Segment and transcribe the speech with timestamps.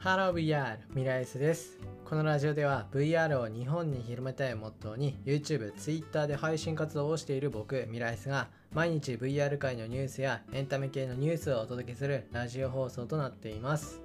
[0.00, 1.76] Hello VR ミライスです。
[2.04, 14.00] このラジオでは VR を日本に広めたいをモットーに YouTube、Twitter で配信活動をしている僕ミライスが毎日 VR 界のニュースやエンタメ系のニュースをお届けするラジオ放送となっています。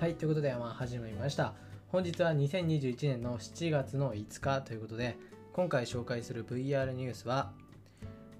[0.00, 1.52] はいということでまあ始まりました。
[1.88, 5.18] 本日は2021年の7月の5日ということで
[5.52, 7.52] 今回紹介する VR ニュースは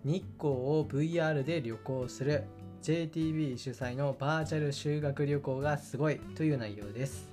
[0.03, 2.45] 日光を VR で旅行する
[2.83, 7.29] JTB 主催のバーチャル修学旅行がすごいという内容です。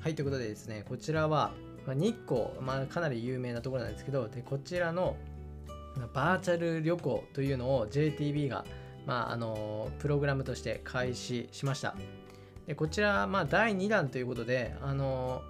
[0.00, 1.52] はいということでですねこちらは、
[1.86, 5.16] まあ、日光、まあ、かなり有名なところなんですけどでこちらの
[6.12, 8.64] バーチャル旅行というのを JTB が、
[9.06, 11.94] まあ、あのプログラムとして開始しました。
[12.66, 15.42] でこちら、まあ、第2弾ということであの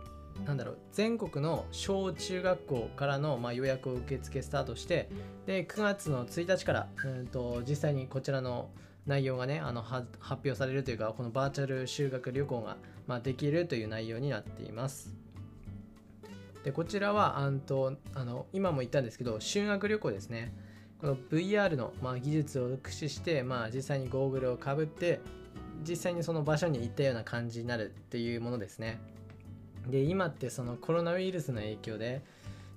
[0.46, 5.08] なんだろう全国の小中学校からの、まあ、予約を受付スタートして
[5.46, 8.70] で9月の1日から、うんと、実際にこちらの
[9.06, 15.14] 内容がねあの発表されるというかこのバーチャル修学旅行が、まあ、できるという内容になっています。
[16.64, 20.52] でこちらはあとあの今も言ったんですけど修学旅行ですね。
[21.00, 25.18] この VR の、まあ、技術を駆使して、まあ、実際にゴーグルをかぶって
[25.82, 29.00] 実際にその場所に行ったような感じになるっていうものですね。
[29.88, 32.22] で今ってそのコロナウイルスの影響で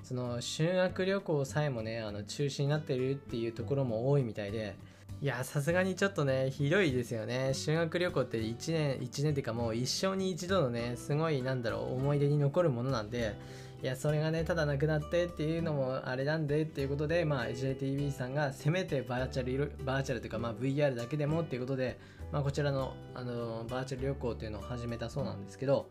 [0.02, 4.76] その修学旅行さえもねあの中止になってるっていうところも多いみたいで
[5.22, 7.54] いやさすがにちょっとねひどいですよね。
[7.54, 13.36] 修学旅行って1年1年っていうかもう一生に一度のねすごいなんだろう思い出に残るものなんで
[13.82, 21.98] いやそれがねただなくなってっていうのもあれなんでっていうことでまあ JTB さんがせめてバーチャルバーチャルというかまあ VR だけでもっていうことで
[22.32, 25.88] まあこちらのあのバーチャル旅行っていうのを始めたそうなんですけど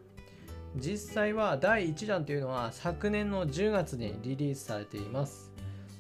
[0.77, 5.54] 実際は第1弾というのは昨年の10月にリリースされています。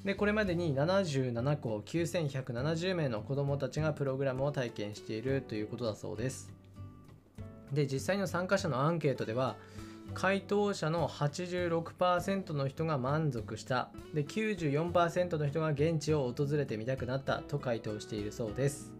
[0.04, 6.50] でこれまでに77校9170名の子どもたちがプログラムを体験しているということだそうです。
[7.72, 9.56] で実際の参加者のアンケートでは
[10.12, 13.88] 回答者の86%の人が満足した。
[14.12, 18.93] で94%の人が現地を訪れてみたくなったと回答しているそうです。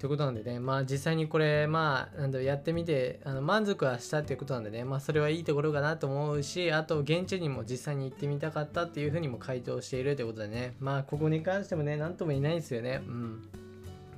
[0.00, 13.02] ということなんでね、まあ実際にこれ、まあ、なんだやってみてあの満足はしたっていうことなんでね、まあそれはいいところかなと思うし、あと現地にも実際に行ってみたかったっていうふうにも回答しているということでね、まあここに関してもね、なんとも言えないですよね。
[13.06, 13.42] うん。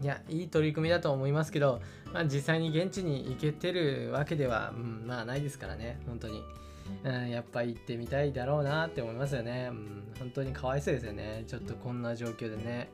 [0.00, 1.80] いや、いい取り組みだと思いますけど、
[2.12, 6.44] まあ実際に現地に行けてるわけでは、うん、まあないですからね、本当に。
[7.02, 9.70] うん、やっぱ行ってみたいだろうなって思いますよね。
[9.72, 11.42] うん、本当にかわいそうですよね。
[11.48, 12.88] ちょっとこんな状況でね。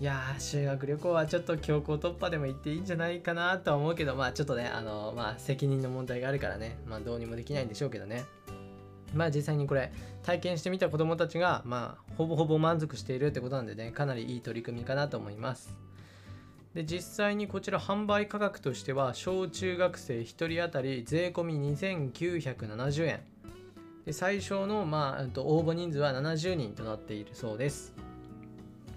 [0.00, 8.24] いやー修学旅行はちょっと強行突破でも行っていいんじゃないかなとは思うけどまあちょっとねあのまあ責任の問題があるからねまあどうにもできないんでしょうけどね。
[9.14, 9.92] まあ実際にこれ
[10.24, 15.78] 体験してみた子どもたちがまあほぼほぼ満足しているってことなんでねかなりいい取り組みかなと思います。
[16.74, 23.20] で実際にこちら販売価格としては小中学生1人当たり税込み2970円。
[24.04, 27.94] で最小の、まあ、応募人数は70人となっているそうです。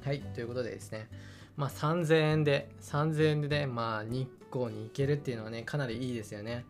[0.07, 1.09] はい、ということでですね、
[1.57, 6.63] まあ、3000円で、3000円でね、まあ、日光に行けるっていうのはね、かなりいいですよね。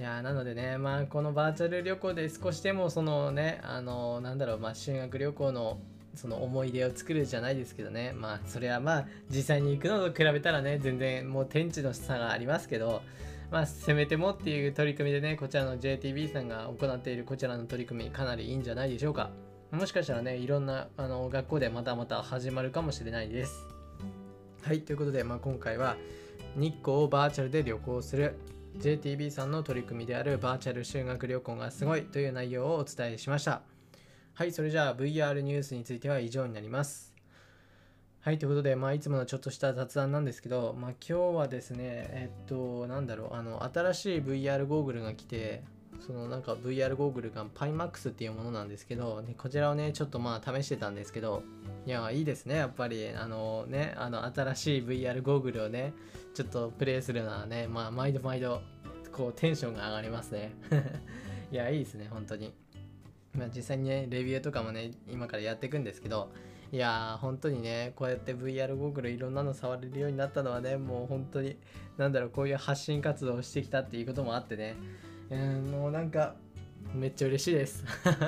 [0.00, 5.78] いやなのでね、まあ、このバーチャル旅行で少しでも、そのね、あの、なんだろう、まあ、修学旅行の
[6.16, 13.02] その思い出を作るじゃないですけどね、まあ、それはまあ、実際に行くのと比べたらね、全然もう天地の差がありますけど、
[13.52, 19.30] まあ、せめてもっていう取り組みでね、こちらの JTB さんが行っているこちらの取り組み、かなりいいんじゃないでしょうか。
[19.72, 23.66] もしかしたらね、いろんなあの学校でまたまた始まるかもしれないです。
[24.62, 25.96] はい、ということで、まあ、今回は
[26.54, 28.38] 日光をバーチャルで旅行する
[28.78, 33.62] JTB さんの取り組みであるバーチャル修学旅行がすごいという内容をお伝えしました。
[34.34, 37.14] はい、それじゃあ VR ニュースについては以上になります。
[38.20, 45.62] はい、ということで、まあ、いつものちょっとした雑談なんですけど、まあ、今日はですね、えっと、なんだろう、あの、新しい VR ゴーグルが来て、
[46.06, 51.42] そのなんか VR ゴーグルが PyMax っていうものなんですけど、ね、こちらをね、ちょっとまあ試してたんですけど、
[51.86, 55.92] いや、いいですね、やっぱり、あのね、あの新しい VR ゴーグルをね、
[56.34, 58.60] ちょっとプレイするのはね、まあ毎度毎度、
[59.12, 60.52] こうテンションが上がりますね。
[61.50, 62.54] いや、いいですね、本当に。
[63.32, 66.32] まあ実際にね、レビューとかもね、今からやっていくんですけど、
[66.72, 71.56] いやー、本当にね、こうやって VR ゴーグルいろんなの触れるようになったのはね、もう本当に、
[71.96, 74.74] なんだろう、こういう発信活動をしてきたっていうこともあってね、
[75.30, 76.34] うん、もうなんか、
[76.94, 77.84] めっちゃ嬉しいです。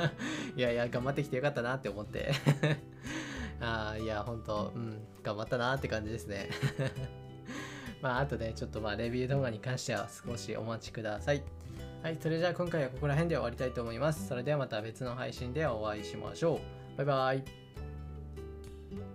[0.57, 2.33] いやいや、頑張ってきてよかったなって思って
[3.61, 6.51] ああ、いや、ほんと、うん、頑張ったなって感じですね。
[8.03, 11.43] まあ、あとね、ちょっとまあ、レビュー動画に関しては少しお待ちください。
[12.03, 14.29] はい、それじゃあ今回はここら辺で終わりたいと思います。
[14.29, 16.61] それではまた別の配信でお会いしましょ
[16.95, 16.97] う。
[16.97, 17.68] バイバイ。